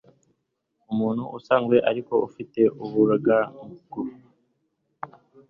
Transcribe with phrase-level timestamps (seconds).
[0.91, 3.99] umuntu usanzwe ariko ufite umugaragu